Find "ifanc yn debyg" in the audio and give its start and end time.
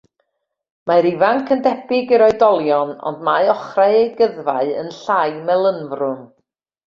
1.09-2.13